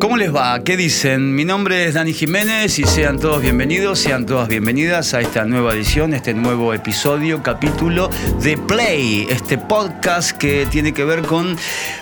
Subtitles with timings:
[0.00, 0.62] ¿Cómo les va?
[0.62, 1.34] ¿Qué dicen?
[1.34, 5.72] Mi nombre es Dani Jiménez y sean todos bienvenidos, sean todas bienvenidas a esta nueva
[5.72, 8.08] edición, este nuevo episodio, capítulo
[8.40, 11.56] de Play, este podcast que tiene que ver con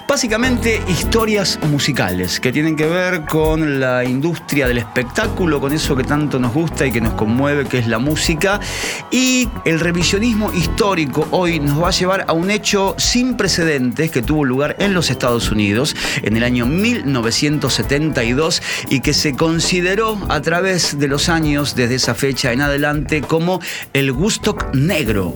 [0.06, 6.04] básicamente historias musicales, que tienen que ver con la industria del espectáculo, con eso que
[6.04, 8.60] tanto nos gusta y que nos conmueve, que es la música.
[9.10, 14.20] Y el revisionismo histórico hoy nos va a llevar a un hecho sin precedentes que
[14.20, 17.85] tuvo lugar en los Estados Unidos en el año 1970
[18.88, 23.60] y que se consideró a través de los años, desde esa fecha en adelante, como
[23.92, 25.32] el Woodstock negro.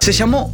[0.00, 0.52] Se llamó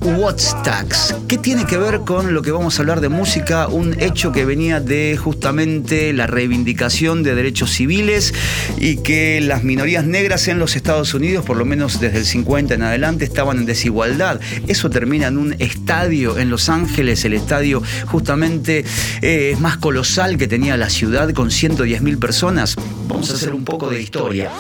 [0.62, 1.14] Tax.
[1.26, 3.66] ¿Qué tiene que ver con lo que vamos a hablar de música?
[3.66, 8.32] Un hecho que venía de justamente la reivindicación de derechos civiles
[8.78, 12.74] y que las minorías negras en los Estados Unidos, por lo menos desde el 50
[12.74, 14.40] en adelante, estaban en desigualdad.
[14.68, 18.84] Eso termina en un estadio en Los Ángeles, el estadio justamente
[19.22, 22.76] eh, más colosal que tenía la ciudad con 110 mil personas.
[23.08, 24.50] Vamos a hacer un poco de historia.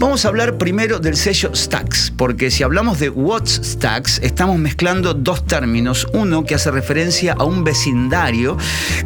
[0.00, 5.12] Vamos a hablar primero del sello Stax, porque si hablamos de What's Stax, estamos mezclando
[5.12, 6.06] dos términos.
[6.12, 8.56] Uno que hace referencia a un vecindario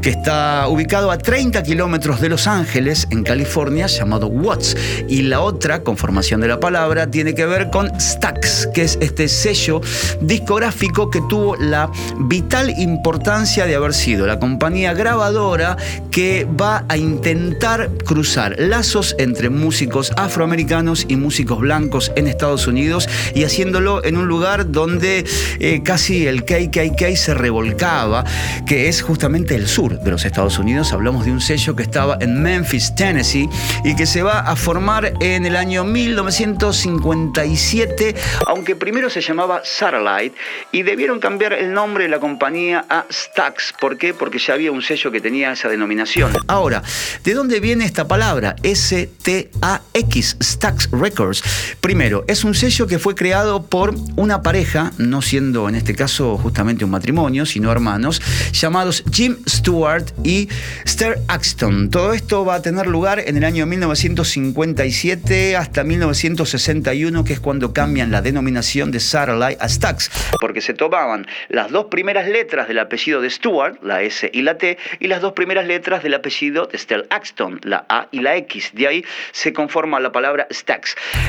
[0.02, 4.76] que está ubicado a 30 kilómetros de Los Ángeles, en California, llamado Watts.
[5.08, 9.28] Y la otra, conformación de la palabra, tiene que ver con Stax, que es este
[9.28, 9.80] sello
[10.20, 15.78] discográfico que tuvo la vital importancia de haber sido la compañía grabadora
[16.10, 23.08] que va a intentar cruzar lazos entre músicos afroamericanos y músicos blancos en Estados Unidos
[23.36, 25.24] y haciéndolo en un lugar donde
[25.60, 28.24] eh, casi el KKK se revolcaba,
[28.66, 30.92] que es justamente el sur de los Estados Unidos.
[30.92, 33.48] Hablamos de un sello que estaba en Memphis, Tennessee,
[33.84, 38.16] y que se va a formar en el año 1957,
[38.48, 40.34] aunque primero se llamaba Satellite,
[40.72, 43.74] y debieron cambiar el nombre de la compañía a Stax.
[43.80, 44.14] ¿Por qué?
[44.14, 46.32] Porque ya había un sello que tenía esa denominación.
[46.48, 46.82] Ahora,
[47.22, 48.56] ¿de dónde viene esta palabra?
[48.64, 51.42] S-T-A-X, Stax Records.
[51.80, 56.38] Primero, es un sello que fue creado por una pareja, no siendo en este caso
[56.38, 58.20] justamente un matrimonio, sino hermanos,
[58.52, 60.48] llamados Jim Stewart y
[60.86, 61.90] Ster Axton.
[61.90, 67.72] Todo esto va a tener lugar en el año 1957 hasta 1961, que es cuando
[67.72, 72.78] cambian la denominación de Satellite a Stax, porque se tomaban las dos primeras letras del
[72.78, 76.66] apellido de Stewart, la S y la T, y las dos primeras letras del apellido
[76.66, 78.70] de Ster Axton, la A y la X.
[78.74, 80.46] De ahí se conforma la palabra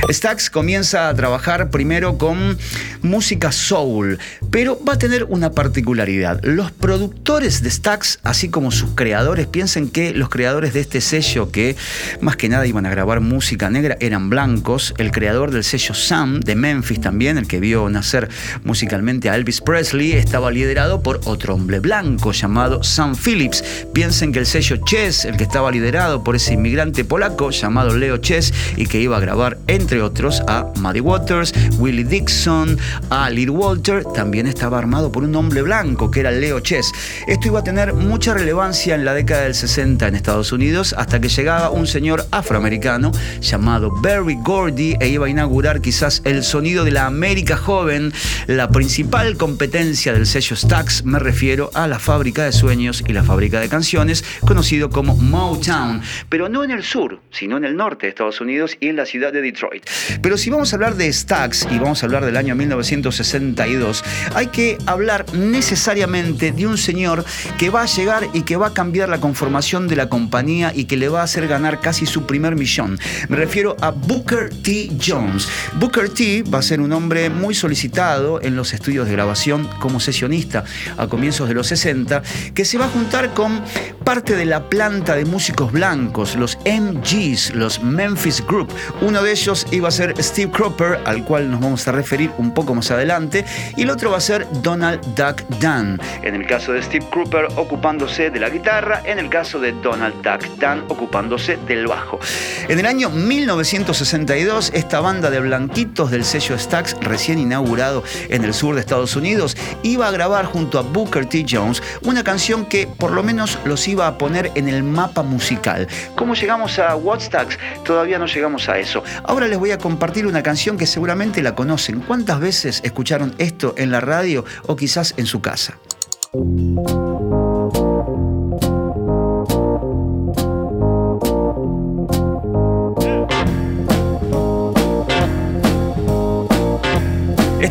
[0.09, 0.49] Stax.
[0.49, 2.57] Comienza a trabajar primero con
[3.01, 4.19] música soul,
[4.51, 6.39] pero va a tener una particularidad.
[6.43, 11.51] Los productores de Stax, así como sus creadores, piensen que los creadores de este sello,
[11.51, 11.75] que
[12.21, 14.93] más que nada iban a grabar música negra, eran blancos.
[14.97, 18.29] El creador del sello Sam, de Memphis también, el que vio nacer
[18.63, 23.63] musicalmente a Elvis Presley, estaba liderado por otro hombre blanco llamado Sam Phillips.
[23.93, 28.17] Piensen que el sello Chess, el que estaba liderado por ese inmigrante polaco llamado Leo
[28.17, 32.77] Chess y que iba a grabar, entre otros, a Muddy Waters, Willie Dixon,
[33.09, 36.91] a Little Walter, también estaba armado por un hombre blanco que era Leo Chess.
[37.27, 41.19] Esto iba a tener mucha relevancia en la década del 60 en Estados Unidos hasta
[41.19, 46.83] que llegaba un señor afroamericano llamado Barry Gordy e iba a inaugurar quizás el sonido
[46.83, 48.11] de la América joven,
[48.47, 53.23] la principal competencia del sello Stax, me refiero a la fábrica de sueños y la
[53.23, 58.05] fábrica de canciones, conocido como Motown, pero no en el sur, sino en el norte
[58.05, 59.85] de Estados Unidos y en la ciudad de Detroit.
[60.21, 64.03] Pero si vamos a hablar de Stax y vamos a hablar del año 1962,
[64.35, 67.25] hay que hablar necesariamente de un señor
[67.57, 70.85] que va a llegar y que va a cambiar la conformación de la compañía y
[70.85, 72.99] que le va a hacer ganar casi su primer millón.
[73.29, 74.91] Me refiero a Booker T.
[75.03, 75.47] Jones.
[75.75, 79.99] Booker T va a ser un hombre muy solicitado en los estudios de grabación como
[79.99, 80.63] sesionista
[80.97, 82.21] a comienzos de los 60,
[82.53, 83.61] que se va a juntar con
[84.03, 88.71] parte de la planta de músicos blancos, los MGs, los Memphis Group,
[89.01, 92.53] uno de ellos iba a ser Steve Cropper, al cual nos vamos a referir un
[92.53, 93.45] poco más adelante,
[93.75, 95.99] y el otro va a ser Donald Duck Dunn.
[96.21, 100.15] En el caso de Steve Cropper ocupándose de la guitarra, en el caso de Donald
[100.23, 102.19] Duck Dunn ocupándose del bajo.
[102.67, 108.53] En el año 1962, esta banda de blanquitos del sello Stax, recién inaugurado en el
[108.53, 111.45] sur de Estados Unidos, iba a grabar junto a Booker T.
[111.49, 115.87] Jones una canción que por lo menos los iba a poner en el mapa musical.
[116.15, 117.57] ¿Cómo llegamos a Woodstocks?
[117.83, 118.77] Todavía no llegamos a
[119.23, 122.01] Ahora les voy a compartir una canción que seguramente la conocen.
[122.01, 125.77] ¿Cuántas veces escucharon esto en la radio o quizás en su casa?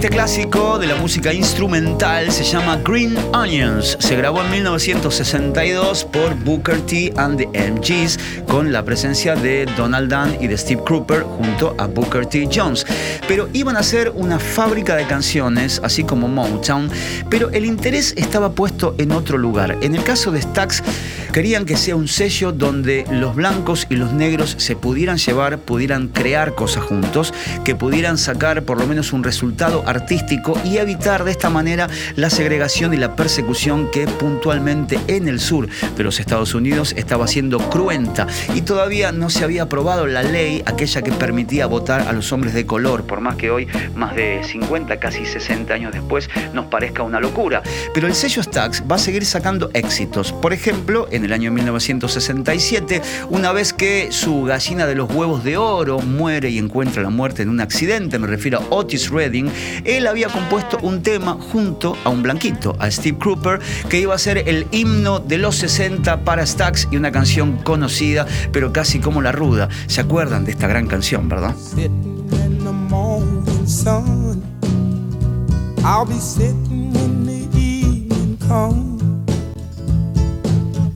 [0.03, 3.97] Este clásico de la música instrumental se llama Green Onions.
[4.01, 8.19] Se grabó en 1962 por Booker T and the MGs
[8.49, 12.49] con la presencia de Donald Dunn y de Steve Cropper junto a Booker T.
[12.53, 12.85] Jones.
[13.29, 16.91] Pero iban a ser una fábrica de canciones, así como Motown,
[17.31, 19.79] pero el interés estaba puesto en otro lugar.
[19.83, 20.83] En el caso de Stax,
[21.33, 26.09] querían que sea un sello donde los blancos y los negros se pudieran llevar, pudieran
[26.09, 27.33] crear cosas juntos,
[27.65, 32.31] que pudieran sacar por lo menos un resultado artístico y evitar de esta manera la
[32.31, 37.59] segregación y la persecución que puntualmente en el sur de los Estados Unidos estaba siendo
[37.59, 42.33] cruenta y todavía no se había aprobado la ley, aquella que permitía votar a los
[42.33, 46.67] hombres de color, por más que hoy, más de 50, casi 60 años después, nos
[46.67, 47.63] parezca una locura.
[47.95, 50.33] Pero el sello Stax va a seguir sacando éxitos.
[50.33, 55.57] Por ejemplo, en el año 1967, una vez que su gallina de los huevos de
[55.57, 59.51] oro muere y encuentra la muerte en un accidente, me refiero a Otis Redding,
[59.85, 64.19] él había compuesto un tema junto a un blanquito, a Steve Cropper, que iba a
[64.19, 69.23] ser el himno de los 60 para Stax y una canción conocida, pero casi como
[69.23, 69.69] la ruda.
[69.87, 71.55] ¿Se acuerdan de esta gran canción, verdad?
[75.85, 79.03] I'll be sitting when the evening comes,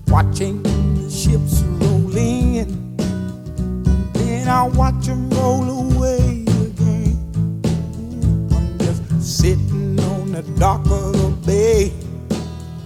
[0.07, 2.97] watching the ships roll in.
[4.13, 5.96] Then I'll watch them roll away
[10.37, 11.91] the dock of the bay,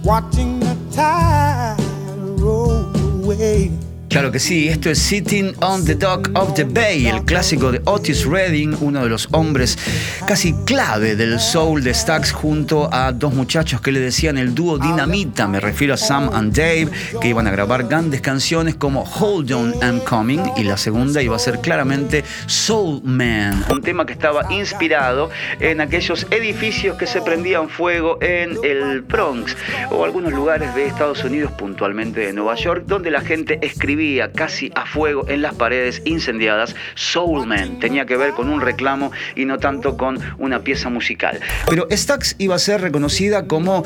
[0.05, 1.75] watching the tide
[2.39, 2.85] roll
[3.21, 3.69] away.
[4.11, 7.81] Claro que sí, esto es Sitting on the Dock of the Bay, el clásico de
[7.85, 9.77] Otis Redding, uno de los hombres
[10.27, 14.77] casi clave del soul de Stax, junto a dos muchachos que le decían el dúo
[14.77, 15.47] Dinamita.
[15.47, 16.89] Me refiero a Sam and Dave,
[17.21, 21.37] que iban a grabar grandes canciones como Hold On I'm Coming, y la segunda iba
[21.37, 25.29] a ser claramente Soul Man, un tema que estaba inspirado
[25.61, 29.55] en aquellos edificios que se prendían fuego en el Bronx
[29.89, 34.00] o algunos lugares de Estados Unidos, puntualmente de Nueva York, donde la gente escribía
[34.33, 37.79] casi a fuego en las paredes incendiadas Soul Man.
[37.79, 41.39] Tenía que ver con un reclamo y no tanto con una pieza musical.
[41.67, 43.83] Pero Stax iba a ser reconocida como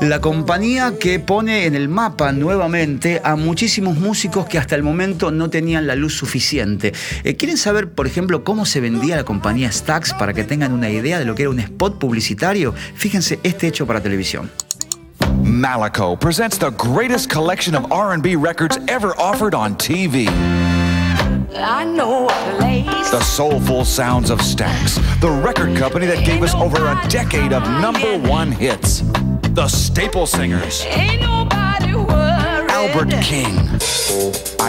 [0.00, 5.30] la compañía que pone en el mapa nuevamente a muchísimos músicos que hasta el momento
[5.30, 6.94] no tenían la luz suficiente.
[7.24, 10.88] Eh, ¿Quieren saber, por ejemplo, cómo se vendía la compañía Stax para que tengan una
[10.88, 12.74] idea de lo que era un spot publicitario?
[12.94, 14.50] Fíjense este hecho para televisión.
[15.20, 20.26] Malico presents the greatest collection of R&B records ever offered on TV.
[21.56, 23.10] I know a place.
[23.10, 27.62] The soulful sounds of Stax, the record company that gave us over a decade of
[27.80, 29.00] number one hits.
[29.54, 30.84] The Staple Singers.
[32.98, 33.78] Albert King.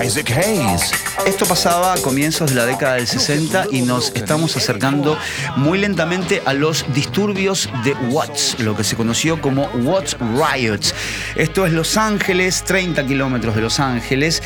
[0.05, 0.91] Isaac Hayes.
[1.25, 5.17] Esto pasaba a comienzos de la década del 60 y nos estamos acercando
[5.55, 10.93] muy lentamente a los disturbios de Watts, lo que se conoció como Watts Riots.
[11.37, 14.43] Esto es Los Ángeles, 30 kilómetros de Los Ángeles.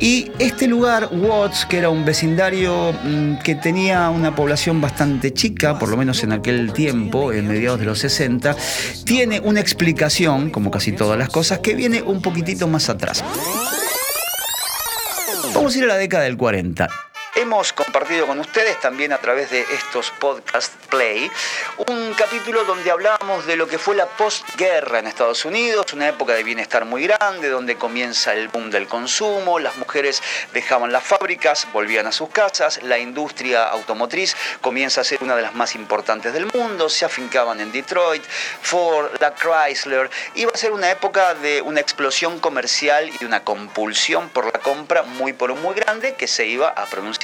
[0.00, 5.78] Y este lugar, Watts, que era un vecindario mm, que tenía una población bastante chica,
[5.78, 8.56] por lo menos en aquel tiempo, en mediados de los 60,
[9.04, 13.22] tiene una explicación, como casi todas las cosas, que viene un poquitito más atrás.
[15.54, 16.88] Vamos a ir a la década del 40.
[17.36, 21.30] Hemos compartido con ustedes también a través de estos podcast play
[21.86, 26.34] un capítulo donde hablábamos de lo que fue la postguerra en Estados Unidos, una época
[26.34, 30.20] de bienestar muy grande, donde comienza el boom del consumo, las mujeres
[30.52, 35.42] dejaban las fábricas, volvían a sus casas, la industria automotriz comienza a ser una de
[35.42, 38.24] las más importantes del mundo, se afincaban en Detroit,
[38.60, 43.44] Ford, la Chrysler, iba a ser una época de una explosión comercial y de una
[43.44, 47.19] compulsión por la compra muy por muy grande que se iba a pronunciar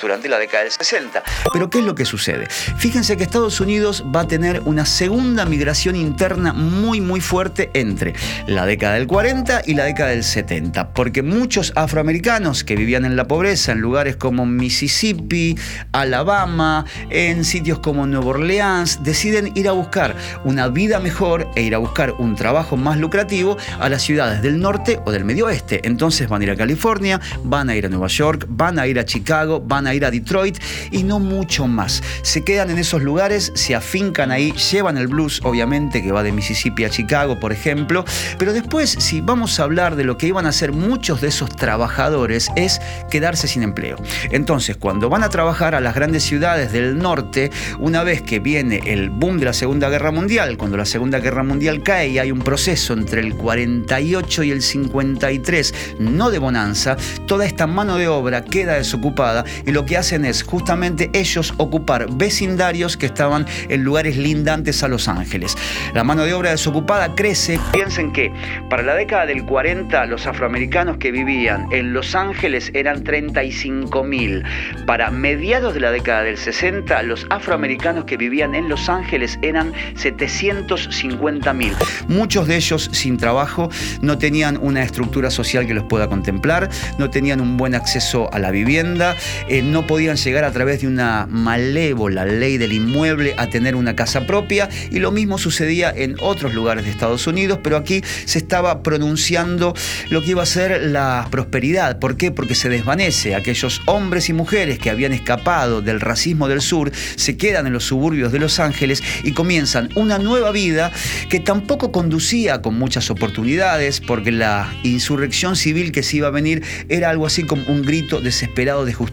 [0.00, 1.22] durante la década del 60.
[1.52, 2.46] Pero ¿qué es lo que sucede?
[2.78, 8.14] Fíjense que Estados Unidos va a tener una segunda migración interna muy muy fuerte entre
[8.46, 13.16] la década del 40 y la década del 70, porque muchos afroamericanos que vivían en
[13.16, 15.56] la pobreza en lugares como Mississippi,
[15.92, 21.74] Alabama, en sitios como Nueva Orleans, deciden ir a buscar una vida mejor e ir
[21.74, 25.80] a buscar un trabajo más lucrativo a las ciudades del norte o del medio oeste.
[25.84, 28.98] Entonces van a ir a California, van a ir a Nueva York, van a ir
[28.98, 30.58] a Chicago, van a ir a Detroit
[30.90, 32.02] y no mucho más.
[32.22, 36.32] Se quedan en esos lugares, se afincan ahí, llevan el blues, obviamente, que va de
[36.32, 38.04] Mississippi a Chicago, por ejemplo,
[38.38, 41.54] pero después, si vamos a hablar de lo que iban a hacer muchos de esos
[41.54, 43.96] trabajadores, es quedarse sin empleo.
[44.30, 48.80] Entonces, cuando van a trabajar a las grandes ciudades del norte, una vez que viene
[48.86, 52.30] el boom de la Segunda Guerra Mundial, cuando la Segunda Guerra Mundial cae y hay
[52.30, 58.08] un proceso entre el 48 y el 53, no de bonanza, toda esta mano de
[58.08, 59.25] obra queda desocupada
[59.66, 64.88] y lo que hacen es justamente ellos ocupar vecindarios que estaban en lugares lindantes a
[64.88, 65.56] Los Ángeles.
[65.94, 67.58] La mano de obra desocupada crece.
[67.72, 68.32] Piensen que
[68.70, 74.44] para la década del 40 los afroamericanos que vivían en Los Ángeles eran 35 mil.
[74.86, 79.72] Para mediados de la década del 60 los afroamericanos que vivían en Los Ángeles eran
[79.96, 81.74] 750 mil.
[82.08, 86.68] Muchos de ellos sin trabajo, no tenían una estructura social que los pueda contemplar,
[86.98, 89.15] no tenían un buen acceso a la vivienda,
[89.48, 93.96] eh, no podían llegar a través de una malévola ley del inmueble a tener una
[93.96, 98.38] casa propia y lo mismo sucedía en otros lugares de Estados Unidos, pero aquí se
[98.38, 99.74] estaba pronunciando
[100.10, 101.98] lo que iba a ser la prosperidad.
[101.98, 102.30] ¿Por qué?
[102.30, 103.34] Porque se desvanece.
[103.34, 107.84] Aquellos hombres y mujeres que habían escapado del racismo del sur se quedan en los
[107.84, 110.92] suburbios de Los Ángeles y comienzan una nueva vida
[111.28, 116.62] que tampoco conducía con muchas oportunidades, porque la insurrección civil que se iba a venir
[116.88, 119.05] era algo así como un grito desesperado de justicia.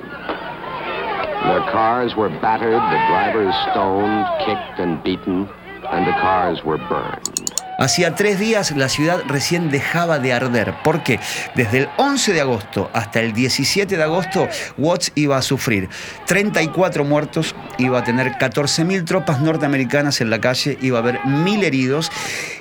[1.44, 5.50] Their cars were battered, the drivers stoned, kicked and beaten,
[5.92, 7.43] and the cars were burned.
[7.78, 10.74] Hacía tres días la ciudad recién dejaba de arder.
[10.84, 11.20] ¿Por qué?
[11.56, 15.90] Desde el 11 de agosto hasta el 17 de agosto, Watts iba a sufrir
[16.26, 21.64] 34 muertos, iba a tener 14.000 tropas norteamericanas en la calle, iba a haber 1.000
[21.64, 22.12] heridos,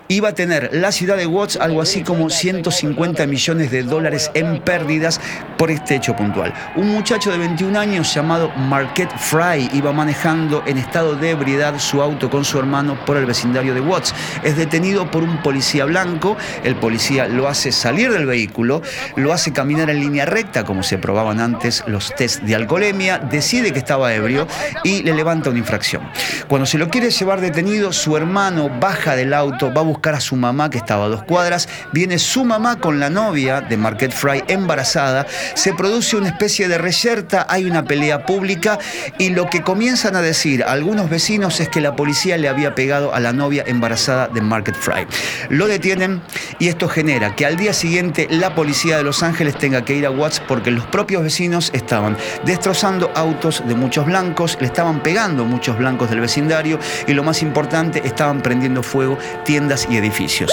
[0.09, 4.61] iba a tener la ciudad de Watts algo así como 150 millones de dólares en
[4.61, 5.21] pérdidas
[5.57, 6.53] por este hecho puntual.
[6.77, 12.03] Un muchacho de 21 años llamado Marquette Fry iba manejando en estado de ebriedad su
[12.03, 14.15] auto con su hermano por el vecindario de Watts.
[14.43, 18.83] Es detenido por un policía blanco, el policía lo hace salir del vehículo,
[19.17, 23.73] lo hace caminar en línea recta, como se probaban antes los test de alcoholemia, decide
[23.73, 24.47] que estaba ebrio
[24.85, 26.03] y le levanta una infracción.
[26.49, 30.21] Cuando se lo quiere llevar detenido, su hermano baja del auto, va a buscar a
[30.21, 34.13] su mamá que estaba a dos cuadras, viene su mamá con la novia de Marquette
[34.13, 38.79] Fry embarazada, se produce una especie de reyerta, hay una pelea pública
[39.19, 43.15] y lo que comienzan a decir algunos vecinos es que la policía le había pegado
[43.15, 45.07] a la novia embarazada de Marquette Fry.
[45.49, 46.21] Lo detienen
[46.59, 50.07] y esto genera que al día siguiente la policía de Los Ángeles tenga que ir
[50.07, 55.45] a Watts porque los propios vecinos estaban destrozando autos de muchos blancos, le estaban pegando
[55.45, 60.51] muchos blancos del vecindario y lo más importante, estaban prendiendo fuego tiendas y edificios.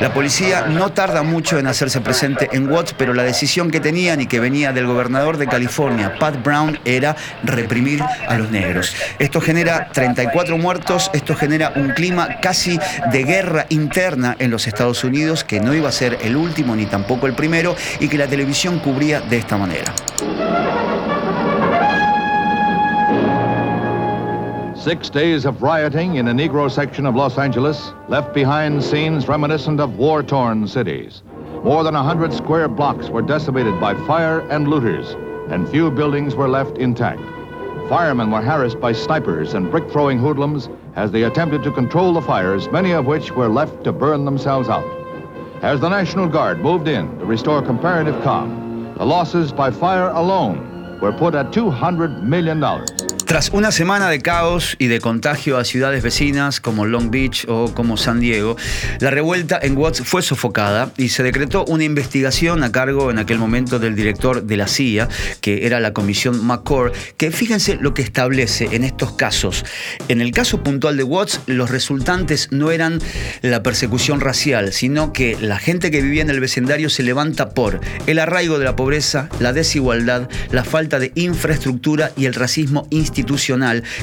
[0.00, 4.20] La policía no tarda mucho en hacerse presente en Watts, pero la decisión que tenían
[4.20, 8.94] y que venía del gobernador de California, Pat Brown, era reprimir a los negros.
[9.18, 12.78] Esto genera 34 muertos, esto genera un clima casi
[13.10, 16.86] de guerra interna en los Estados Unidos, que no iba a ser el último ni
[16.86, 19.92] tampoco el primero, y que la televisión cubría de esta manera.
[24.86, 29.80] Six days of rioting in a Negro section of Los Angeles left behind scenes reminiscent
[29.80, 31.24] of war-torn cities.
[31.64, 35.16] More than a hundred square blocks were decimated by fire and looters,
[35.50, 37.20] and few buildings were left intact.
[37.88, 42.70] Firemen were harassed by snipers and brick-throwing hoodlums as they attempted to control the fires,
[42.70, 44.86] many of which were left to burn themselves out.
[45.62, 51.00] As the National Guard moved in to restore comparative calm, the losses by fire alone
[51.00, 52.62] were put at $200 million.
[53.36, 57.74] Tras una semana de caos y de contagio a ciudades vecinas como Long Beach o
[57.74, 58.56] como San Diego,
[58.98, 63.38] la revuelta en Watts fue sofocada y se decretó una investigación a cargo en aquel
[63.38, 65.10] momento del director de la CIA,
[65.42, 69.66] que era la comisión McCord, que fíjense lo que establece en estos casos.
[70.08, 73.00] En el caso puntual de Watts, los resultantes no eran
[73.42, 77.80] la persecución racial, sino que la gente que vivía en el vecindario se levanta por
[78.06, 83.25] el arraigo de la pobreza, la desigualdad, la falta de infraestructura y el racismo institucional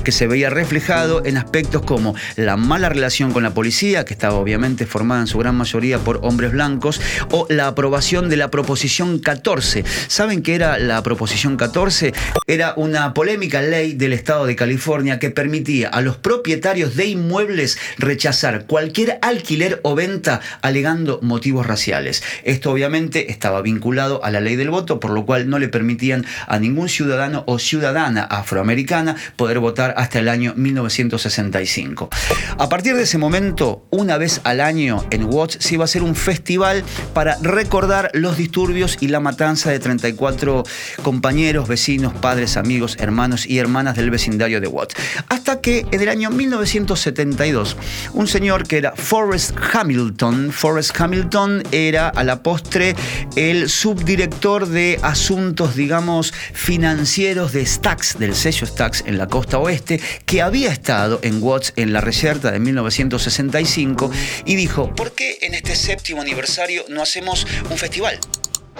[0.03, 4.35] que se veía reflejado en aspectos como la mala relación con la policía, que estaba
[4.35, 6.99] obviamente formada en su gran mayoría por hombres blancos,
[7.31, 9.85] o la aprobación de la Proposición 14.
[10.07, 12.13] ¿Saben qué era la Proposición 14?
[12.47, 17.77] Era una polémica ley del Estado de California que permitía a los propietarios de inmuebles
[17.97, 22.23] rechazar cualquier alquiler o venta alegando motivos raciales.
[22.43, 26.25] Esto obviamente estaba vinculado a la ley del voto, por lo cual no le permitían
[26.47, 32.09] a ningún ciudadano o ciudadana afroamericana poder votar hasta el año 1965.
[32.57, 36.03] A partir de ese momento, una vez al año en Watts se iba a hacer
[36.03, 40.63] un festival para recordar los disturbios y la matanza de 34
[41.03, 44.95] compañeros, vecinos, padres, amigos, hermanos y hermanas del vecindario de Watts.
[45.29, 47.77] Hasta que en el año 1972,
[48.13, 52.95] un señor que era Forrest Hamilton, Forrest Hamilton era a la postre
[53.35, 59.99] el subdirector de asuntos, digamos, financieros de Stax, del sello Stax en la costa oeste,
[60.25, 64.11] que había estado en Watts en la reserva de 1965
[64.45, 68.19] y dijo, ¿por qué en este séptimo aniversario no hacemos un festival?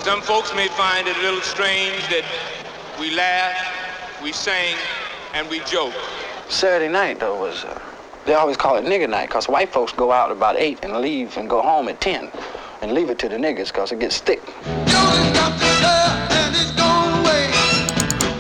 [0.04, 2.24] Some folks may find it a little strange that
[3.00, 3.56] we laugh,
[4.22, 4.76] we sing,
[5.34, 5.94] and we joke.
[6.50, 7.80] Saturday night, though, was, uh,
[8.26, 11.38] they always call it nigger night, because white folks go out about 8 and leave
[11.38, 12.30] and go home at 10
[12.82, 14.42] and leave it to the niggers, because it gets thick.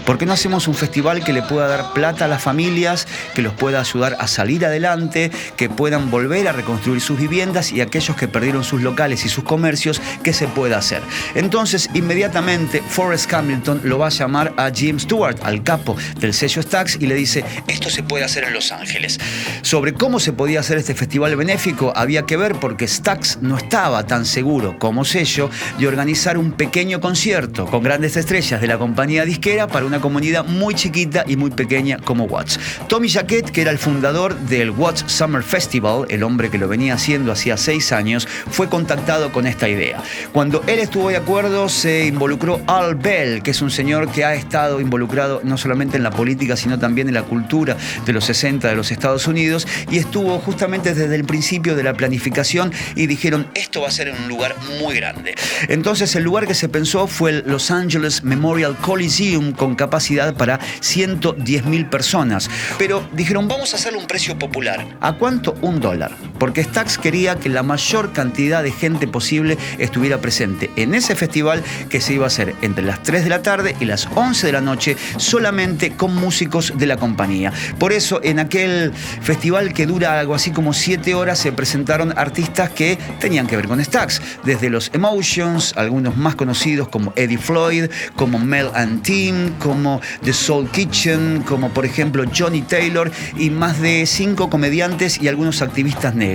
[0.05, 3.41] ¿Por qué no hacemos un festival que le pueda dar plata a las familias, que
[3.41, 8.17] los pueda ayudar a salir adelante, que puedan volver a reconstruir sus viviendas y aquellos
[8.17, 11.01] que perdieron sus locales y sus comercios, que se pueda hacer?
[11.35, 16.61] Entonces, inmediatamente, Forrest Hamilton lo va a llamar a Jim Stewart, al capo del sello
[16.61, 19.19] Stax, y le dice, esto se puede hacer en Los Ángeles.
[19.61, 24.05] Sobre cómo se podía hacer este festival benéfico había que ver porque Stax no estaba
[24.05, 29.25] tan seguro como sello de organizar un pequeño concierto con grandes estrellas de la compañía
[29.25, 32.59] disquera para una comunidad muy chiquita y muy pequeña como Watts.
[32.87, 36.93] Tommy Jaquet, que era el fundador del Watts Summer Festival, el hombre que lo venía
[36.95, 40.01] haciendo hacía seis años, fue contactado con esta idea.
[40.31, 44.33] Cuando él estuvo de acuerdo, se involucró Al Bell, que es un señor que ha
[44.33, 48.67] estado involucrado no solamente en la política, sino también en la cultura de los 60
[48.67, 53.47] de los Estados Unidos, y estuvo justamente desde el principio de la planificación y dijeron,
[53.53, 55.35] esto va a ser en un lugar muy grande.
[55.67, 60.59] Entonces el lugar que se pensó fue el Los Angeles Memorial Coliseum con capacidad para
[60.79, 62.49] 110 mil personas.
[62.77, 64.85] Pero dijeron, vamos a hacerle un precio popular.
[65.01, 65.55] ¿A cuánto?
[65.61, 66.11] Un dólar.
[66.37, 71.63] Porque Stax quería que la mayor cantidad de gente posible estuviera presente en ese festival
[71.89, 74.53] que se iba a hacer entre las 3 de la tarde y las 11 de
[74.53, 77.53] la noche, solamente con músicos de la compañía.
[77.79, 82.69] Por eso, en aquel festival que dura algo así como 7 horas, se presentaron artistas
[82.69, 87.85] que tenían que ver con Stax, desde los Emotions, algunos más conocidos como Eddie Floyd,
[88.15, 93.79] como Mel and Team, como The Soul Kitchen, como por ejemplo Johnny Taylor y más
[93.79, 96.32] de cinco comediantes y algunos activistas negros.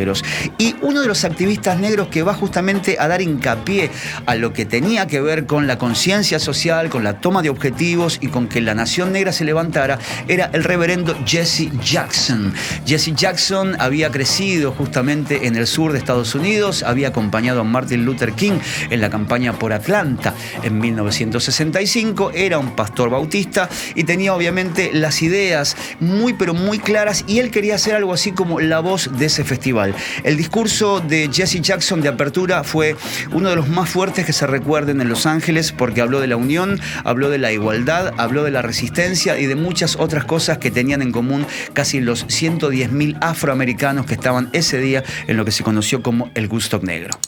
[0.58, 3.90] Y uno de los activistas negros que va justamente a dar hincapié
[4.26, 8.18] a lo que tenía que ver con la conciencia social, con la toma de objetivos
[8.20, 12.52] y con que la nación negra se levantara, era el reverendo Jesse Jackson.
[12.86, 18.04] Jesse Jackson había crecido justamente en el sur de Estados Unidos, había acompañado a Martin
[18.04, 18.58] Luther King
[18.90, 25.22] en la campaña por Atlanta en 1965, era un pastor bautista y tenía obviamente las
[25.22, 29.26] ideas muy pero muy claras y él quería hacer algo así como la voz de
[29.26, 29.77] ese festival.
[30.24, 32.96] El discurso de Jesse Jackson de apertura fue
[33.32, 36.36] uno de los más fuertes que se recuerden en Los Ángeles porque habló de la
[36.36, 40.70] unión, habló de la igualdad, habló de la resistencia y de muchas otras cosas que
[40.70, 45.62] tenían en común casi los 110.000 afroamericanos que estaban ese día en lo que se
[45.62, 47.18] conoció como el Gusto Negro.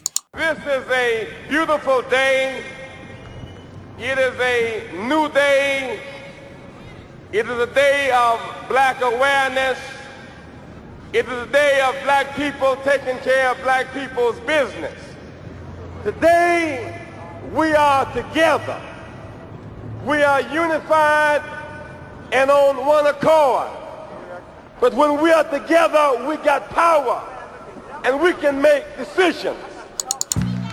[11.12, 14.94] It is a day of black people taking care of black people's business.
[16.04, 17.04] Today,
[17.52, 18.80] we are together.
[20.04, 21.42] We are unified
[22.30, 23.70] and on one accord.
[24.80, 27.20] But when we are together, we got power
[28.04, 29.58] and we can make decisions.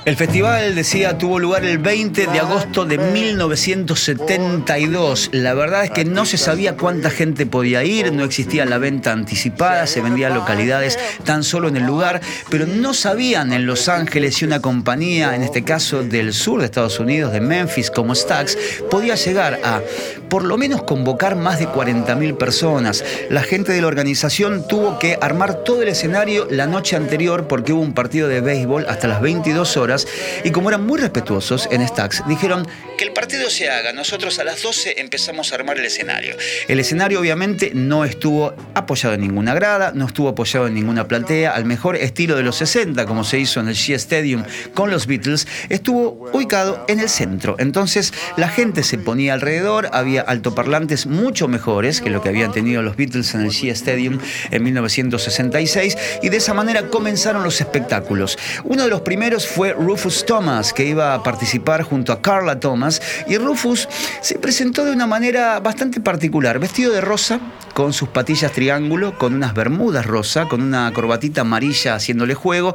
[0.08, 5.32] El festival, decía, tuvo lugar el 20 de agosto de 1972.
[5.34, 9.12] La verdad es que no se sabía cuánta gente podía ir, no existía la venta
[9.12, 14.36] anticipada, se vendían localidades tan solo en el lugar, pero no sabían en Los Ángeles
[14.36, 18.58] si una compañía, en este caso del sur de Estados Unidos, de Memphis, como Stax,
[18.89, 19.82] podía llegar a
[20.30, 23.04] por lo menos convocar más de 40.000 personas.
[23.30, 27.74] La gente de la organización tuvo que armar todo el escenario la noche anterior porque
[27.74, 29.96] hubo un partido de béisbol hasta las 22 horas
[30.43, 33.93] y como eran muy respetuosos en Stax, dijeron, que el partido se haga.
[33.93, 36.36] Nosotros a las 12 empezamos a armar el escenario.
[36.67, 41.51] El escenario obviamente no estuvo apoyado en ninguna grada, no estuvo apoyado en ninguna platea,
[41.51, 45.05] al mejor estilo de los 60, como se hizo en el Shea Stadium con los
[45.05, 47.55] Beatles, estuvo ubicado en el centro.
[47.60, 52.81] Entonces la gente se ponía alrededor, había altoparlantes mucho mejores que lo que habían tenido
[52.81, 58.39] los Beatles en el Shea Stadium en 1966 y de esa manera comenzaron los espectáculos.
[58.63, 62.87] Uno de los primeros fue Rufus Thomas, que iba a participar junto a Carla Thomas
[63.28, 63.88] y Rufus
[64.21, 67.39] se presentó de una manera bastante particular, vestido de rosa,
[67.73, 72.73] con sus patillas triángulo, con unas bermudas rosa, con una corbatita amarilla haciéndole juego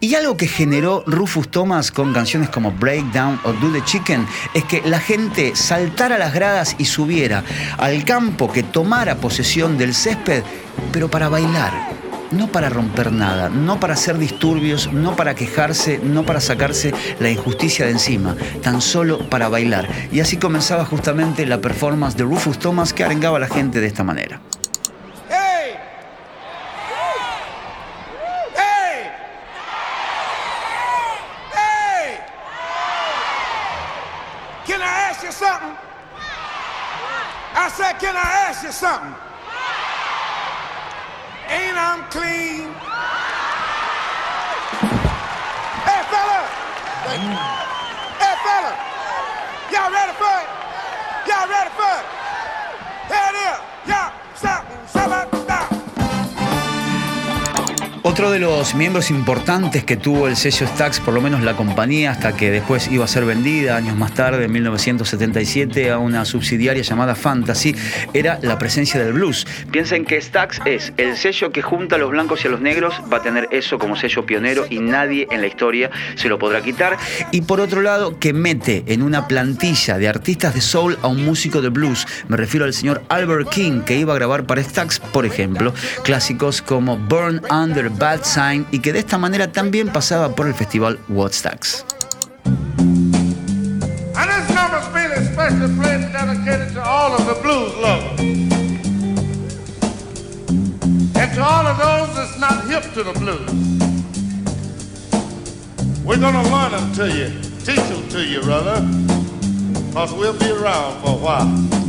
[0.00, 4.64] y algo que generó Rufus Thomas con canciones como Breakdown o Do the Chicken es
[4.64, 7.44] que la gente saltara las gradas y subiera
[7.78, 10.42] al campo que tomara posesión del césped,
[10.92, 12.01] pero para bailar
[12.32, 17.30] no para romper nada, no para hacer disturbios, no para quejarse, no para sacarse la
[17.30, 19.88] injusticia de encima, tan solo para bailar.
[20.10, 23.86] Y así comenzaba justamente la performance de Rufus Thomas que arengaba a la gente de
[23.86, 24.40] esta manera.
[58.62, 62.52] Los miembros importantes que tuvo el sello Stax, por lo menos la compañía, hasta que
[62.52, 67.74] después iba a ser vendida años más tarde, en 1977, a una subsidiaria llamada Fantasy,
[68.14, 69.48] era la presencia del blues.
[69.72, 72.94] Piensen que Stax es el sello que junta a los blancos y a los negros,
[73.12, 76.62] va a tener eso como sello pionero y nadie en la historia se lo podrá
[76.62, 76.96] quitar.
[77.32, 81.24] Y por otro lado, que mete en una plantilla de artistas de soul a un
[81.24, 82.06] músico de blues.
[82.28, 86.62] Me refiero al señor Albert King, que iba a grabar para Stax, por ejemplo, clásicos
[86.62, 90.98] como Burn Under Bad Sign y que de esta manera también pasaba por el festival
[91.08, 91.84] Woodstocks.
[101.14, 103.48] And to all of those that's not hip to the blues.
[106.04, 107.28] We're gonna learn them to you,
[107.64, 108.80] teach them to you, brother.
[109.88, 111.81] Because we'll be around for a while.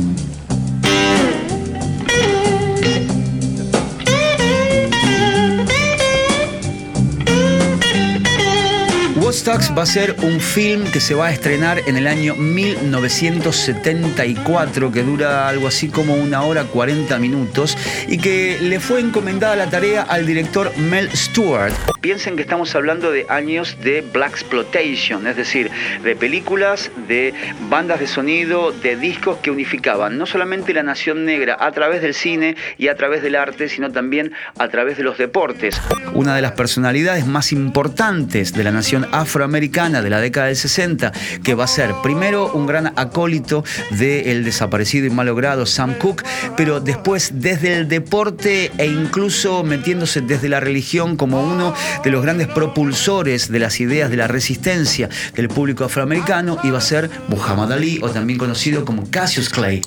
[9.34, 14.92] Woodstocks va a ser un film que se va a estrenar en el año 1974,
[14.92, 19.68] que dura algo así como una hora 40 minutos, y que le fue encomendada la
[19.68, 21.74] tarea al director Mel Stewart.
[22.00, 25.68] Piensen que estamos hablando de años de Black Exploitation, es decir,
[26.04, 27.34] de películas, de
[27.68, 32.14] bandas de sonido, de discos que unificaban no solamente la nación negra a través del
[32.14, 35.80] cine y a través del arte, sino también a través de los deportes.
[36.12, 41.12] Una de las personalidades más importantes de la nación afroamericana de la década del 60,
[41.42, 46.24] que va a ser primero un gran acólito del desaparecido y malogrado Sam Cooke,
[46.56, 52.22] pero después desde el deporte e incluso metiéndose desde la religión como uno de los
[52.22, 57.72] grandes propulsores de las ideas de la resistencia del público afroamericano, iba a ser Muhammad
[57.72, 59.82] Ali o también conocido como Cassius Clay.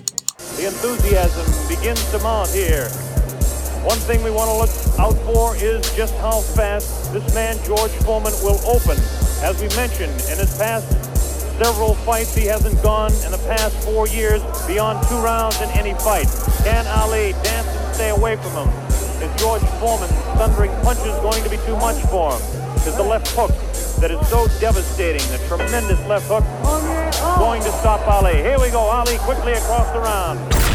[3.88, 6.42] One thing we want to look out for is just how
[7.64, 8.98] George Foreman, will open.
[9.42, 10.90] As we mentioned, in his past
[11.62, 15.94] several fights, he hasn't gone in the past four years beyond two rounds in any
[15.94, 16.26] fight.
[16.64, 18.70] Can Ali dance and stay away from him?
[19.22, 22.42] Is George Foreman's thundering punches going to be too much for him?
[22.88, 23.52] Is the left hook
[24.02, 27.36] that is so devastating, the tremendous left hook, oh, oh.
[27.38, 28.36] going to stop Ali?
[28.36, 30.67] Here we go, Ali quickly across the round.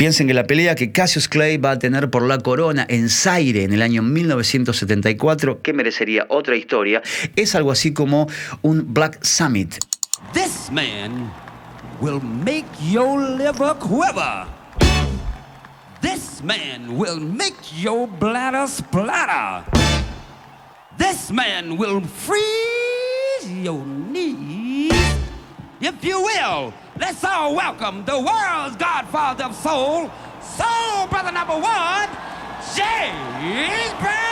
[0.00, 3.64] Piensen que la pelea que Cassius Clay va a tener por la corona en Zaire
[3.64, 7.02] en el año 1974, que merecería otra historia,
[7.36, 8.26] es algo así como
[8.62, 9.74] un Black Summit.
[10.32, 11.30] This man
[12.00, 14.46] will make your liver quiver.
[16.00, 19.66] This man will make your bladder splatter.
[20.96, 24.94] This man will freeze your knees,
[25.78, 26.72] if you will.
[27.00, 30.10] Let's all welcome the world's godfather of soul,
[30.42, 32.10] soul brother number one,
[32.76, 34.29] James Brown.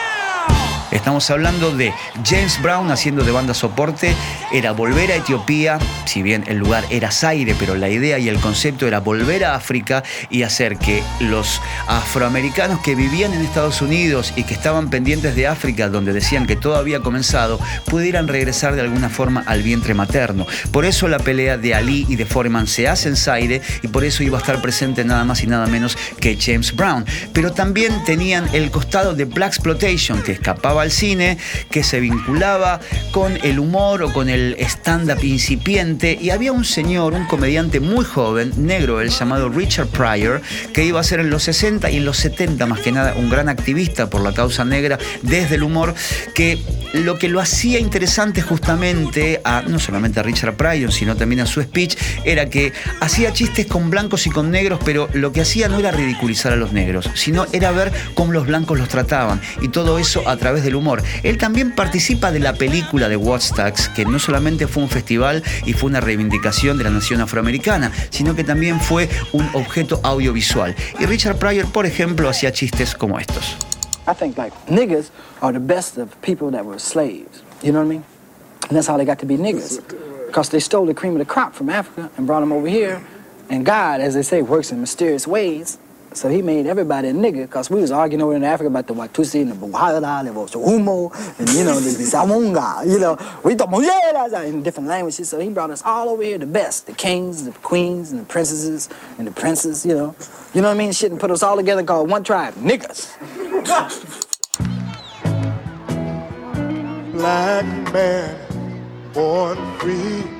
[1.09, 4.15] Estamos hablando de James Brown haciendo de banda soporte,
[4.53, 8.39] era volver a Etiopía, si bien el lugar era Zaire, pero la idea y el
[8.39, 14.35] concepto era volver a África y hacer que los afroamericanos que vivían en Estados Unidos
[14.37, 18.83] y que estaban pendientes de África, donde decían que todo había comenzado, pudieran regresar de
[18.83, 20.47] alguna forma al vientre materno.
[20.73, 24.05] Por eso la pelea de Ali y de Foreman se hace en Zaire y por
[24.05, 27.07] eso iba a estar presente nada más y nada menos que James Brown.
[27.33, 31.39] Pero también tenían el costado de Black Exploitation que escapaba al cine,
[31.71, 32.81] que se vinculaba
[33.13, 36.19] con el humor o con el stand-up incipiente.
[36.21, 40.99] Y había un señor, un comediante muy joven, negro, el llamado Richard Pryor, que iba
[41.01, 44.11] a ser en los 60 y en los 70 más que nada un gran activista
[44.11, 45.95] por la causa negra desde el humor,
[46.35, 46.59] que
[46.93, 51.47] lo que lo hacía interesante justamente a no solamente a Richard Pryor, sino también a
[51.47, 55.69] su speech, era que hacía chistes con blancos y con negros, pero lo que hacía
[55.69, 59.41] no era ridiculizar a los negros, sino era ver cómo los blancos los trataban.
[59.61, 61.03] Y todo eso a través del humor.
[61.23, 65.73] Él también participa de la película de Woodstocks, que no solamente fue un festival y
[65.73, 70.75] fue una reivindicación de la nación afroamericana, sino que también fue un objeto audiovisual.
[70.99, 73.57] Y Richard Pryor, por ejemplo, hacía chistes como estos.
[74.07, 75.11] I think like niggas
[75.43, 77.43] are the best of people that were slaves.
[77.63, 78.05] You know what I mean?
[78.69, 79.83] And that's how they got to be niggas.
[80.27, 83.01] Because they stole the cream of the crop from Africa and brought them over here.
[83.51, 85.79] And God, as they say, works in mysterious ways.
[86.15, 88.95] So he made everybody a nigga because we was arguing over in Africa about the
[88.95, 93.73] Watusi and the Buhada, the Humo, and you know, the Samunga, you know, we talk
[94.45, 95.29] in different languages.
[95.29, 98.25] So he brought us all over here, the best, the kings, the queens, and the
[98.25, 100.17] princesses, and the princes, you know.
[100.55, 100.93] You know what I mean?
[100.93, 103.15] Shit, and put us all together called one tribe, niggas.
[107.13, 108.48] Black man.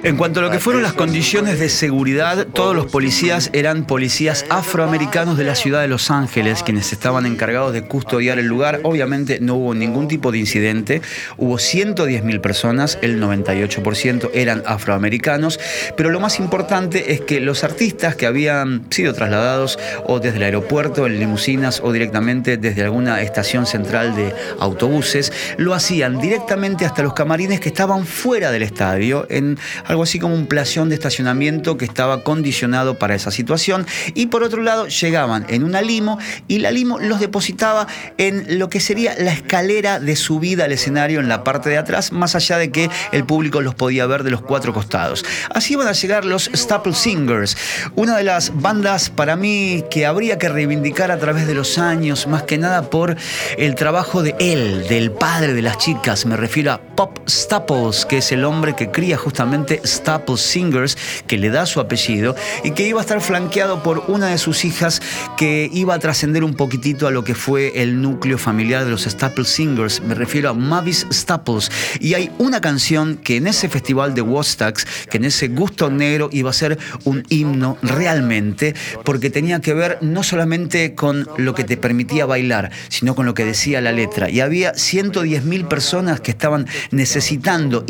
[0.05, 4.47] En cuanto a lo que fueron las condiciones de seguridad, todos los policías eran policías
[4.49, 8.81] afroamericanos de la ciudad de Los Ángeles, quienes estaban encargados de custodiar el lugar.
[8.85, 11.03] Obviamente no hubo ningún tipo de incidente,
[11.37, 15.59] hubo 110.000 personas, el 98% eran afroamericanos,
[15.97, 20.45] pero lo más importante es que los artistas que habían sido trasladados o desde el
[20.45, 27.03] aeropuerto en limusinas o directamente desde alguna estación central de autobuses, lo hacían directamente hasta
[27.03, 31.77] los camarines que estaban fuera del estadio, en algo así como un plación de estacionamiento
[31.77, 33.87] que estaba condicionado para esa situación.
[34.15, 38.69] Y por otro lado, llegaban en una limo y la limo los depositaba en lo
[38.69, 42.59] que sería la escalera de subida al escenario en la parte de atrás, más allá
[42.59, 45.25] de que el público los podía ver de los cuatro costados.
[45.51, 47.57] Así iban a llegar los Staple Singers,
[47.95, 52.27] una de las bandas para mí que habría que reivindicar a través de los años,
[52.27, 53.17] más que nada por
[53.57, 56.27] el trabajo de él, del padre de las chicas.
[56.27, 61.39] Me refiero a Pop Staples, que es el hombre que cría justamente Staple Singers, que
[61.39, 62.35] le da su apellido,
[62.65, 65.01] y que iba a estar flanqueado por una de sus hijas
[65.37, 69.05] que iba a trascender un poquitito a lo que fue el núcleo familiar de los
[69.05, 70.01] Staple Singers.
[70.01, 71.71] Me refiero a Mavis Staples.
[72.01, 76.29] Y hay una canción que en ese festival de Woodstocks, que en ese gusto negro
[76.33, 81.65] iba a ser un himno realmente, porque tenía que ver no solamente con lo que
[81.65, 84.31] te permitía bailar, sino con lo que decía la letra.
[84.31, 87.85] Y había 110.000 personas que estaban necesitando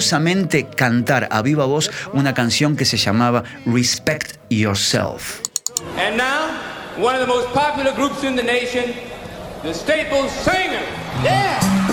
[0.00, 5.40] imperiosos cantar a viva voz una canción que se llamaba Respect Yourself.
[5.96, 6.50] And now,
[6.98, 8.94] one of the most popular groups in the nation,
[9.62, 10.88] the Staples Singers.
[11.22, 11.89] Yeah!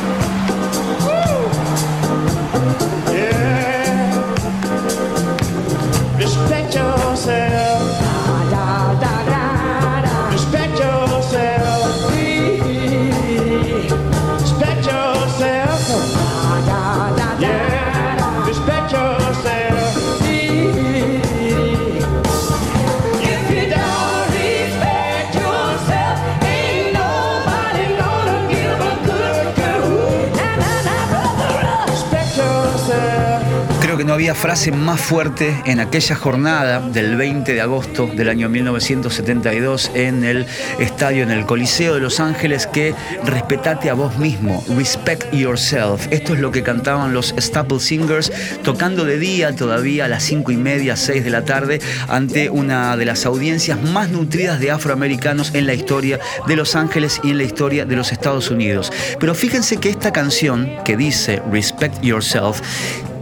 [34.37, 40.45] Frase más fuerte en aquella jornada del 20 de agosto del año 1972 en el
[40.77, 42.93] estadio, en el Coliseo de Los Ángeles, que
[43.25, 46.07] respetate a vos mismo, respect yourself.
[46.11, 48.31] Esto es lo que cantaban los Staple Singers,
[48.63, 52.95] tocando de día todavía a las 5 y media, 6 de la tarde, ante una
[52.95, 57.39] de las audiencias más nutridas de afroamericanos en la historia de Los Ángeles y en
[57.39, 58.93] la historia de los Estados Unidos.
[59.19, 62.61] Pero fíjense que esta canción que dice Respect Yourself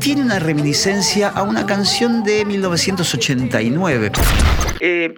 [0.06, 4.12] tiene una reminiscencia a una canción de 1989.
[4.80, 5.16] Eh,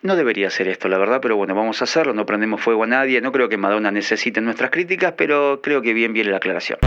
[0.00, 2.86] No debería hacer esto, la verdad, pero bueno, vamos a hacerlo, no prendemos fuego a
[2.86, 6.78] nadie, no creo que Madonna necesite nuestras críticas, pero creo que bien viene la aclaración.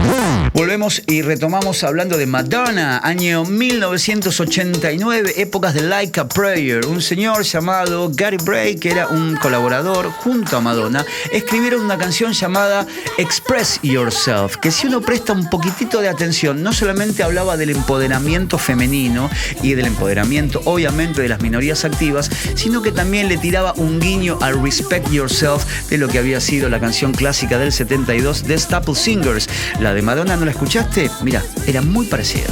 [0.53, 6.85] Volvemos y retomamos hablando de Madonna, año 1989, épocas de Like a Prayer.
[6.85, 12.33] Un señor llamado Gary Bray, que era un colaborador junto a Madonna, escribieron una canción
[12.33, 12.85] llamada
[13.17, 18.59] Express Yourself, que si uno presta un poquitito de atención, no solamente hablaba del empoderamiento
[18.59, 19.31] femenino
[19.63, 24.37] y del empoderamiento obviamente de las minorías activas, sino que también le tiraba un guiño
[24.39, 28.93] al Respect Yourself de lo que había sido la canción clásica del 72 de Staple
[28.93, 29.49] Singers.
[29.79, 31.09] La de Madonna, ¿no la escuchaste?
[31.21, 32.49] Mira, era muy parecida.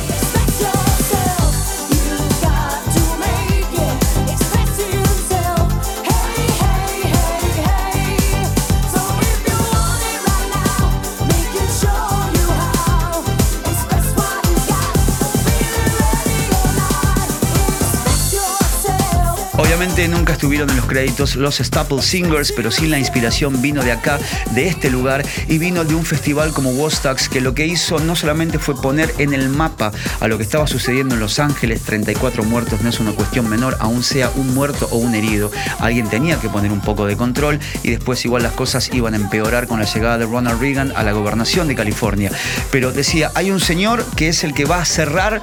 [19.82, 24.20] Nunca estuvieron en los créditos los Staple Singers, pero sí la inspiración vino de acá,
[24.52, 28.16] de este lugar, y vino de un festival como Wostax, que lo que hizo no
[28.16, 32.44] solamente fue poner en el mapa a lo que estaba sucediendo en Los Ángeles, 34
[32.44, 35.50] muertos no es una cuestión menor, aún sea un muerto o un herido.
[35.80, 39.18] Alguien tenía que poner un poco de control y después igual las cosas iban a
[39.18, 42.32] empeorar con la llegada de Ronald Reagan a la gobernación de California.
[42.72, 45.42] Pero decía, hay un señor que es el que va a cerrar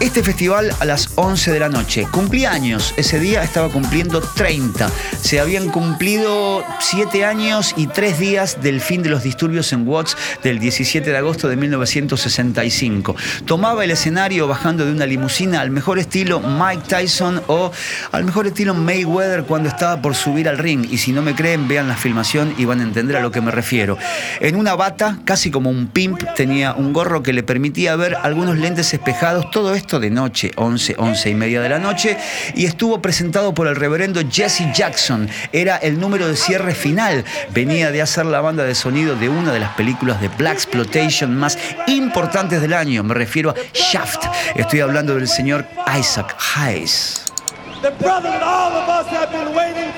[0.00, 2.06] este festival a las 11 de la noche.
[2.12, 4.88] Cumplía años, ese día estaba cumpliendo 30.
[5.20, 10.16] Se habían cumplido 7 años y 3 días del fin de los disturbios en Watts
[10.44, 13.16] del 17 de agosto de 1965.
[13.46, 17.72] Tomaba el escenario bajando de una limusina al mejor estilo Mike Tyson o
[18.12, 20.86] al mejor estilo Mayweather cuando estaba por subir al ring.
[20.88, 23.40] Y si no me creen, vean la filmación y van a entender a lo que
[23.40, 23.98] me refiero.
[24.38, 28.56] En una bata, casi como un pimp, tenía un gorro que le permitía ver algunos
[28.56, 29.50] lentes espejados.
[29.50, 32.18] Todo esto de noche, 11, 11 y media de la noche,
[32.54, 35.28] y estuvo presentado por el reverendo Jesse Jackson.
[35.52, 37.24] Era el número de cierre final.
[37.50, 41.34] Venía de hacer la banda de sonido de una de las películas de Black Exploitation
[41.34, 43.02] más importantes del año.
[43.04, 44.26] Me refiero a Shaft.
[44.54, 45.64] Estoy hablando del señor
[45.98, 47.32] Isaac Hayes.
[47.80, 49.88] The brother that all of us have been waiting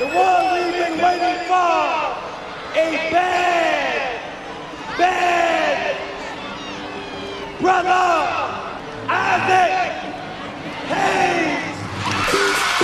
[0.00, 2.24] we've been waiting for.
[7.64, 8.63] Brother
[9.08, 9.92] Isaac
[10.88, 12.83] Hayes.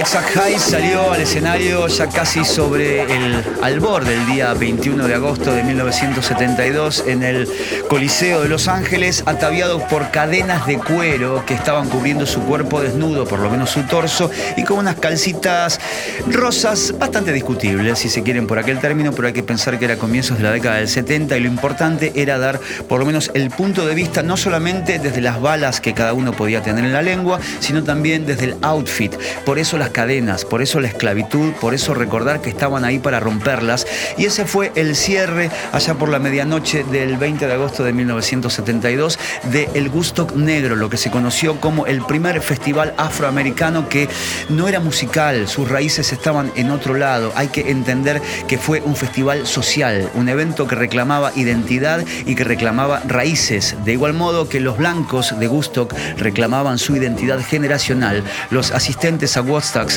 [0.00, 5.52] Isaac Hayes salió al escenario ya casi sobre el albor del día 21 de agosto
[5.52, 7.48] de 1972 en el
[7.88, 13.24] Coliseo de Los Ángeles, ataviado por cadenas de cuero que estaban cubriendo su cuerpo desnudo,
[13.24, 15.78] por lo menos su torso, y con unas calcitas
[16.26, 19.96] rosas bastante discutibles, si se quieren por aquel término, pero hay que pensar que era
[19.96, 23.50] comienzos de la década del 70 y lo importante era dar por lo menos el
[23.50, 27.02] punto de vista no solamente desde las balas que cada uno podía tener en la
[27.02, 29.14] lengua, sino también desde el outfit.
[29.44, 33.20] Por eso las cadenas, por eso la esclavitud, por eso recordar que estaban ahí para
[33.20, 33.86] romperlas.
[34.16, 39.18] Y ese fue el cierre allá por la medianoche del 20 de agosto de 1972
[39.50, 44.08] de El Gusto Negro, lo que se conoció como el primer festival afroamericano que
[44.48, 47.32] no era musical, sus raíces estaban en otro lado.
[47.34, 52.44] Hay que entender que fue un festival social, un evento que reclamaba identidad y que
[52.44, 58.22] reclamaba raíces, de igual modo que los blancos de Gustock reclamaban su identidad generacional.
[58.50, 59.40] Los asistentes a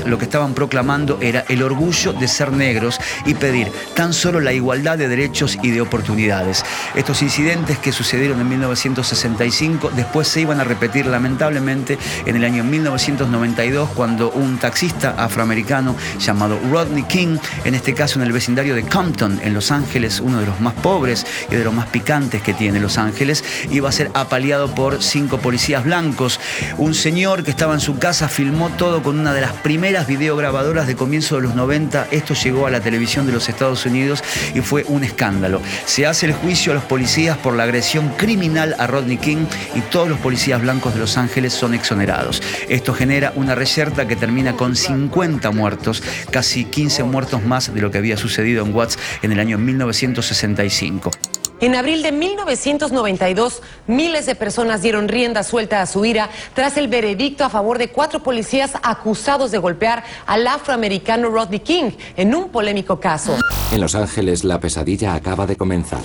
[0.06, 4.54] Lo que estaban proclamando era el orgullo de ser negros y pedir tan solo la
[4.54, 6.64] igualdad de derechos y de oportunidades.
[6.96, 12.64] Estos incidentes que sucedieron en 1965 después se iban a repetir lamentablemente en el año
[12.64, 18.84] 1992 cuando un taxista afroamericano llamado Rodney King, en este caso en el vecindario de
[18.84, 22.54] Compton, en Los Ángeles, uno de los más pobres y de los más picantes que
[22.54, 26.40] tiene Los Ángeles, iba a ser apaleado por cinco policías blancos.
[26.78, 30.88] Un señor que estaba en su casa filmó todo con una de las primeras videograbadoras
[30.88, 32.08] de comienzo de los 90.
[32.12, 35.62] Esto llegó a la televisión de los Estados Unidos y fue un escándalo.
[35.86, 39.82] Se hace el juicio a los policías por la agresión criminal a Rodney King y
[39.82, 42.41] todos los policías blancos de Los Ángeles son exonerados.
[42.70, 47.91] Esto genera una reyerta que termina con 50 muertos, casi 15 muertos más de lo
[47.91, 51.12] que había sucedido en Watts en el año 1965.
[51.60, 56.88] En abril de 1992, miles de personas dieron rienda suelta a su ira tras el
[56.88, 62.50] veredicto a favor de cuatro policías acusados de golpear al afroamericano Rodney King en un
[62.50, 63.36] polémico caso.
[63.72, 66.00] En Los Ángeles, la pesadilla acaba de comenzar.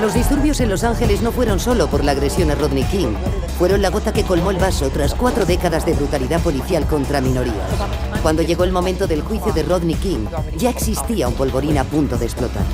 [0.00, 3.12] Los disturbios en Los Ángeles no fueron solo por la agresión a Rodney King,
[3.58, 7.56] fueron la gota que colmó el vaso tras cuatro décadas de brutalidad policial contra minorías.
[8.22, 12.16] Cuando llegó el momento del juicio de Rodney King, ya existía un polvorín a punto
[12.16, 12.64] de explotar.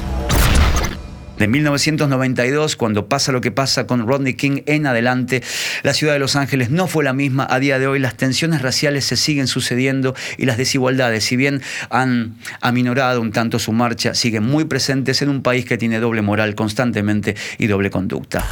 [1.38, 5.42] De 1992, cuando pasa lo que pasa con Rodney King en adelante,
[5.82, 7.46] la ciudad de Los Ángeles no fue la misma.
[7.50, 11.60] A día de hoy las tensiones raciales se siguen sucediendo y las desigualdades, si bien
[11.90, 16.22] han aminorado un tanto su marcha, siguen muy presentes en un país que tiene doble
[16.22, 18.44] moral constantemente y doble conducta.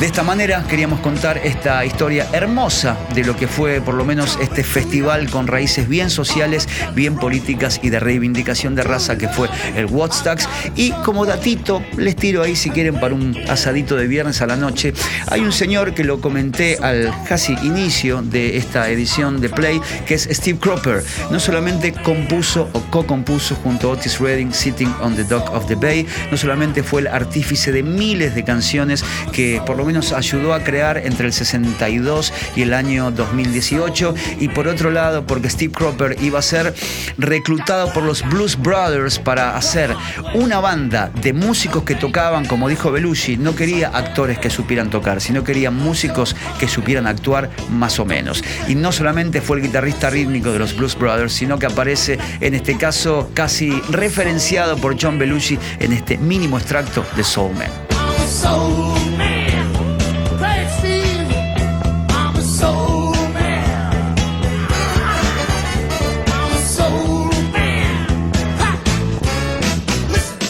[0.00, 4.38] De esta manera queríamos contar esta historia hermosa de lo que fue por lo menos
[4.42, 9.48] este festival con raíces bien sociales, bien políticas y de reivindicación de raza que fue
[9.74, 10.50] el Woodstocks.
[10.74, 14.56] Y como datito, les tiro ahí si quieren para un asadito de viernes a la
[14.56, 14.92] noche,
[15.28, 20.12] hay un señor que lo comenté al casi inicio de esta edición de Play, que
[20.12, 21.02] es Steve Cropper.
[21.30, 25.74] No solamente compuso o co-compuso junto a Otis Redding Sitting on the Dock of the
[25.74, 30.54] Bay, no solamente fue el artífice de miles de canciones que por lo menos ayudó
[30.54, 34.14] a crear entre el 62 y el año 2018.
[34.40, 36.74] Y por otro lado, porque Steve Cropper iba a ser
[37.18, 39.94] reclutado por los Blues Brothers para hacer
[40.34, 45.20] una banda de músicos que tocaban, como dijo Belushi, no quería actores que supieran tocar,
[45.20, 48.42] sino quería músicos que supieran actuar más o menos.
[48.68, 52.54] Y no solamente fue el guitarrista rítmico de los Blues Brothers, sino que aparece en
[52.54, 57.70] este caso casi referenciado por John Belushi en este mínimo extracto de Soul Man.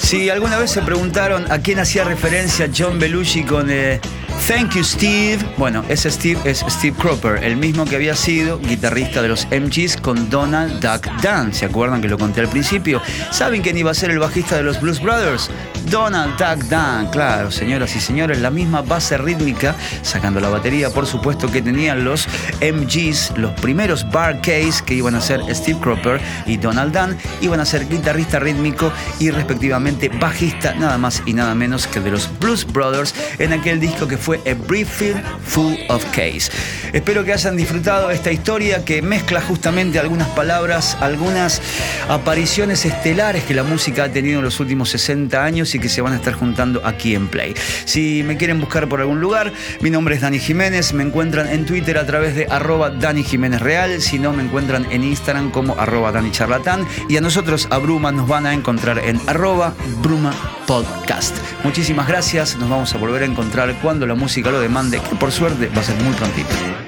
[0.07, 4.01] Si alguna vez se preguntaron a quién hacía referencia John Belushi con eh,
[4.45, 9.20] Thank You Steve, bueno, ese Steve es Steve Cropper, el mismo que había sido guitarrista
[9.20, 11.53] de los MGs con Donald Duck Dunn.
[11.53, 13.03] ¿Se acuerdan que lo conté al principio?
[13.32, 15.51] ¿Saben quién iba a ser el bajista de los Blues Brothers?
[15.91, 21.07] Donald Duck Dunn, claro, señoras y señores, la misma base rítmica, sacando la batería, por
[21.07, 22.28] supuesto, que tenían los
[22.61, 27.61] MGs, los primeros bar case que iban a ser Steve Cropper y Donald Dunn, iban
[27.61, 32.28] a ser guitarrista rítmico y respectivamente bajista, nada más y nada menos que de los
[32.39, 36.51] Blues Brothers en aquel disco que fue A Briefing Full of Case.
[36.93, 41.62] Espero que hayan disfrutado esta historia que mezcla justamente algunas palabras, algunas
[42.09, 46.14] apariciones estelares que la música ha tenido en los últimos 60 años que se van
[46.14, 47.55] a estar juntando aquí en Play.
[47.85, 51.66] Si me quieren buscar por algún lugar, mi nombre es Dani Jiménez, me encuentran en
[51.66, 55.79] Twitter a través de arroba Dani Jiménez Real, si no me encuentran en Instagram como
[55.79, 60.35] arroba Dani Charlatán y a nosotros, a Bruma, nos van a encontrar en arroba Bruma
[60.66, 61.37] Podcast.
[61.62, 65.31] Muchísimas gracias, nos vamos a volver a encontrar cuando la música lo demande, que por
[65.31, 66.86] suerte va a ser muy prontito.